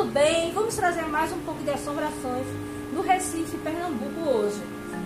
[0.00, 0.50] tudo bem?
[0.54, 2.46] Vamos trazer mais um pouco de assombrações
[2.90, 4.58] no Recife, Pernambuco hoje.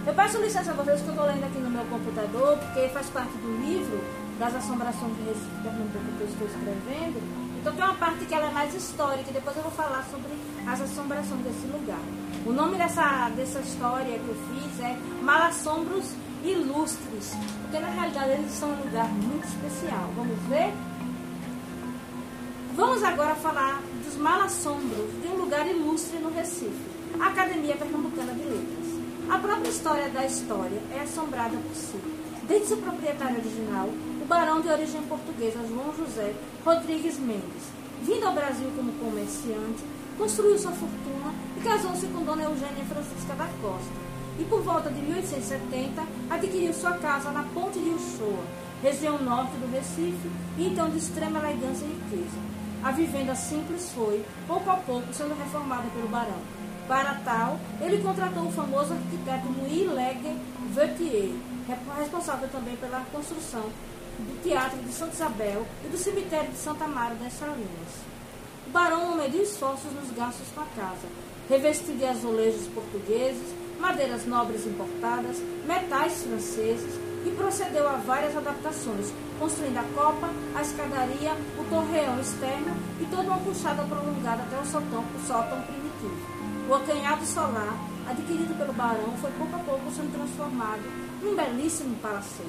[0.07, 3.11] Eu peço licença a vocês que eu estou lendo aqui no meu computador, porque faz
[3.11, 4.00] parte do livro
[4.39, 7.21] das assombrações do Recife, Pernambuco que eu estou escrevendo.
[7.61, 10.30] Então tem uma parte que ela é mais histórica, depois eu vou falar sobre
[10.64, 11.99] as assombrações desse lugar.
[12.46, 16.14] O nome dessa, dessa história que eu fiz é Malassombros
[16.45, 20.08] Ilustres, porque na realidade eles são um lugar muito especial.
[20.14, 20.72] Vamos ver?
[22.76, 23.81] Vamos agora falar
[24.14, 26.72] dos malassombros de um lugar ilustre no Recife,
[27.18, 28.86] a Academia Pernambucana de Letras.
[29.29, 31.99] A própria história da história é assombrada por si.
[32.47, 33.89] Desde seu proprietário original,
[34.22, 36.33] o barão de origem portuguesa João José
[36.64, 37.64] Rodrigues Mendes,
[38.03, 39.83] vindo ao Brasil como comerciante,
[40.17, 44.05] construiu sua fortuna e casou-se com Dona Eugênia Francisca da Costa.
[44.39, 48.44] E por volta de 1870 adquiriu sua casa na Ponte de Uchoa,
[48.81, 52.63] região norte do Recife, e então de extrema elegância e riqueza.
[52.84, 56.36] A vivenda simples foi, pouco a pouco, sendo reformada pelo barão.
[56.86, 60.38] Para tal, ele contratou o famoso arquiteto Louis Legue
[60.74, 61.30] Vertier,
[61.96, 63.62] responsável também pela construção
[64.18, 68.04] do Teatro de Santa Isabel e do cemitério de Santa Maria das Salinas.
[68.66, 71.08] O barão mediu esforços nos gastos com a casa,
[71.48, 79.78] revestido de azulejos portugueses, madeiras nobres importadas, metais franceses, e procedeu a várias adaptações, construindo
[79.78, 85.05] a copa, a escadaria, o torreão externo e toda uma puxada prolongada até o sótão,
[85.05, 86.16] o sótão primitivo.
[86.69, 87.75] O acanhado solar,
[88.08, 90.83] adquirido pelo barão, foi pouco a pouco sendo transformado
[91.22, 92.48] num belíssimo palacete.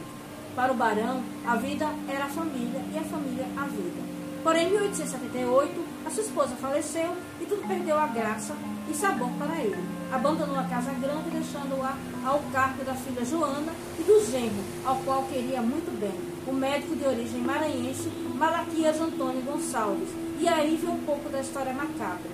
[0.56, 4.16] Para o barão, a vida era a família e a família a vida.
[4.42, 7.12] Porém, em 1878, a sua esposa faleceu
[7.46, 8.56] e tudo perdeu a graça
[8.90, 9.84] e sabor para ele.
[10.12, 15.24] Abandonou a casa grande, deixando-a ao cargo da filha Joana e do genro, ao qual
[15.24, 16.14] queria muito bem,
[16.48, 20.10] o médico de origem maranhense Malaquias Antônio Gonçalves.
[20.40, 22.32] E aí vem um pouco da história macabra.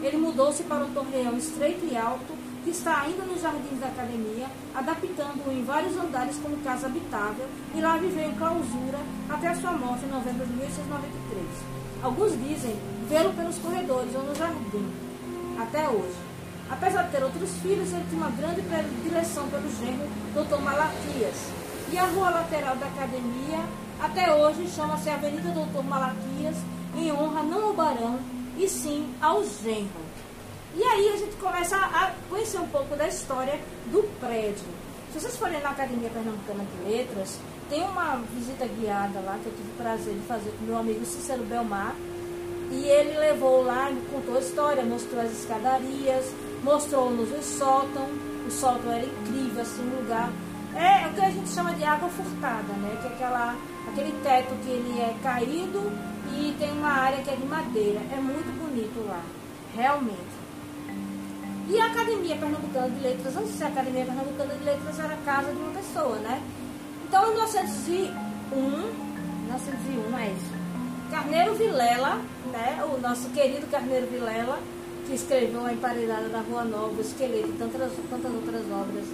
[0.00, 4.46] Ele mudou-se para um torreão estreito e alto, que está ainda nos jardins da academia,
[4.74, 8.98] adaptando-o em vários andares como casa habitável, e lá viveu em clausura
[9.28, 11.83] até a sua morte em novembro de 1893.
[12.04, 12.76] Alguns dizem
[13.08, 14.92] vê-lo pelos corredores ou no jardim,
[15.58, 16.14] até hoje.
[16.70, 20.60] Apesar de ter outros filhos, ele tinha uma grande predileção pelo genro Dr.
[20.60, 21.48] Malaquias.
[21.90, 23.58] E a rua lateral da academia,
[24.02, 26.56] até hoje, chama-se Avenida Doutor Malaquias,
[26.94, 28.18] em honra não ao barão,
[28.58, 30.04] e sim ao genro.
[30.76, 34.66] E aí a gente começa a conhecer um pouco da história do prédio.
[35.14, 37.38] Se vocês forem na Academia Pernambucana de Letras,
[37.70, 41.04] tem uma visita guiada lá que eu tive o prazer de fazer com meu amigo
[41.04, 41.94] Cícero Belmar.
[42.72, 48.08] E ele levou lá, contou a história, mostrou as escadarias, mostrou-nos o sótão.
[48.44, 50.32] O sótão era incrível, assim, um lugar.
[50.74, 52.98] É o que a gente chama de água furtada, né?
[53.00, 53.56] Que é aquela,
[53.92, 55.92] aquele teto que ele é caído
[56.32, 58.00] e tem uma área que é de madeira.
[58.12, 59.22] É muito bonito lá,
[59.76, 60.43] realmente.
[61.66, 65.14] E a Academia Pernambucana de Letras, antes de ser a Academia Pernambucana de Letras, era
[65.14, 66.42] a casa de uma pessoa, né?
[67.08, 68.14] Então, em 1901,
[68.52, 70.64] 1901 é isso.
[71.10, 72.20] Carneiro Vilela,
[72.52, 72.84] né?
[72.84, 74.58] O nosso querido Carneiro Vilela,
[75.06, 79.04] que escreveu A Emparedada da Rua Nova, o Esqueleto e tantas, tantas outras obras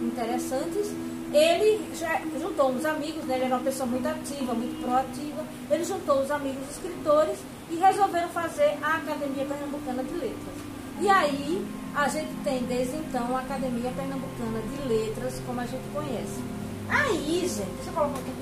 [0.00, 0.90] interessantes.
[1.30, 3.34] Ele já juntou uns amigos, né?
[3.34, 5.44] ele era uma pessoa muito ativa, muito proativa.
[5.70, 7.38] Ele juntou os amigos escritores
[7.70, 10.54] e resolveram fazer a Academia Pernambucana de Letras.
[11.00, 11.66] E aí
[11.98, 16.40] a gente tem desde então a Academia Pernambucana de Letras, como a gente conhece.
[16.88, 18.32] Aí, gente, deixa eu colocar aqui.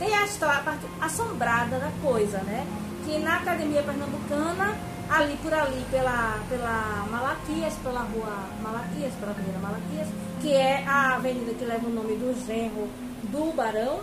[0.00, 2.66] Tem a, história, a parte assombrada da coisa, né?
[3.04, 4.76] Que na Academia Pernambucana,
[5.08, 10.08] ali por ali, pela, pela Malaquias, pela rua Malaquias, pela Avenida Malaquias,
[10.42, 12.88] que é a avenida que leva o nome do genro
[13.30, 14.00] do Barão,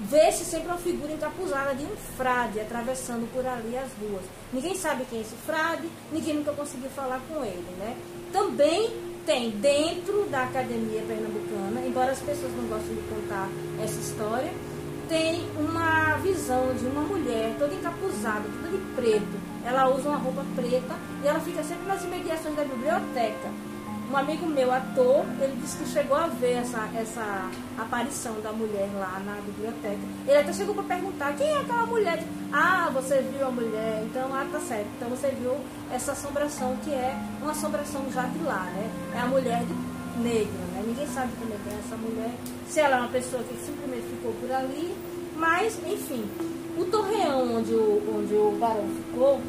[0.00, 4.22] vê-se sempre uma figura encapuzada de um frade atravessando por ali as ruas.
[4.52, 7.96] Ninguém sabe quem é esse frade, ninguém nunca conseguiu falar com ele, né?
[8.32, 8.90] Também
[9.26, 13.48] tem dentro da Academia Pernambucana, embora as pessoas não gostem de contar
[13.82, 14.50] essa história,
[15.08, 19.40] tem uma visão de uma mulher toda encapuzada, toda de preto.
[19.64, 23.50] Ela usa uma roupa preta e ela fica sempre nas imediações da biblioteca.
[24.10, 27.48] Um amigo meu, ator, ele disse que chegou a ver essa, essa
[27.78, 30.00] aparição da mulher lá na biblioteca.
[30.26, 32.24] Ele até chegou para perguntar quem é aquela mulher.
[32.52, 34.88] Ah, você viu a mulher, então, ah, tá certo.
[34.96, 35.54] Então você viu
[35.92, 38.90] essa assombração que é uma assombração já de lá, né?
[39.14, 39.74] É a mulher de
[40.20, 40.82] negro, né?
[40.84, 42.34] Ninguém sabe como é que é essa mulher.
[42.68, 44.92] Se ela é uma pessoa que simplesmente ficou por ali.
[45.36, 46.24] Mas, enfim,
[46.76, 49.40] o torreão onde o, onde o barão ficou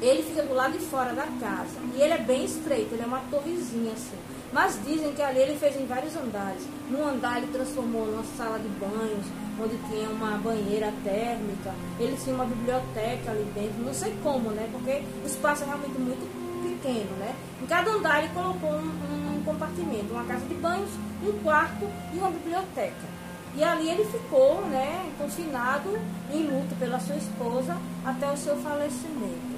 [0.00, 1.78] ele fica do lado de fora da casa.
[1.94, 4.16] E ele é bem estreito, ele é uma torrezinha assim.
[4.52, 6.62] Mas dizem que ali ele fez em vários andares.
[6.90, 9.26] Num andar ele transformou numa sala de banhos,
[9.60, 11.74] onde tinha uma banheira térmica.
[11.98, 13.82] Ele tinha uma biblioteca ali dentro.
[13.82, 14.68] Não sei como, né?
[14.70, 17.34] Porque o espaço é realmente muito pequeno, né?
[17.62, 20.90] Em cada andar ele colocou um, um compartimento, uma casa de banhos,
[21.22, 23.16] um quarto e uma biblioteca.
[23.56, 25.98] E ali ele ficou, né, confinado
[26.30, 29.55] em luto pela sua esposa até o seu falecimento.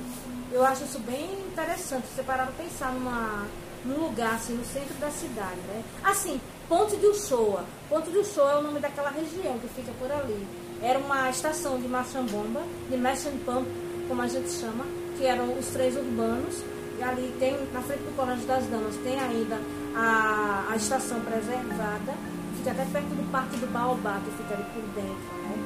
[0.53, 3.47] Eu acho isso bem interessante, você parar para pensar numa,
[3.85, 5.83] num lugar assim, no centro da cidade, né?
[6.03, 7.65] Assim, Ponte de Uchoa.
[7.89, 10.47] Ponte de Uchoa é o nome daquela região que fica por ali.
[10.83, 13.67] Era uma estação de bomba, de Machine Pump,
[14.07, 14.85] como a gente chama,
[15.17, 16.63] que eram os três urbanos.
[16.99, 19.59] E ali tem, na frente do Colégio das Damas, tem ainda
[19.97, 22.15] a, a estação preservada
[22.59, 25.59] fica até perto do Parque do Baobá, que fica ali por dentro, né?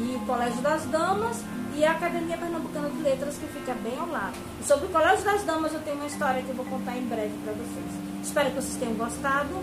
[0.00, 1.42] E o Colégio das Damas
[1.78, 4.34] e a Academia Pernambucana de Letras, que fica bem ao lado.
[4.64, 7.32] Sobre o Colégio das Damas, eu tenho uma história que eu vou contar em breve
[7.44, 8.20] para vocês.
[8.20, 9.54] Espero que vocês tenham gostado.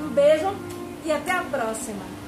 [0.00, 0.54] Um beijo
[1.04, 2.23] e até a próxima!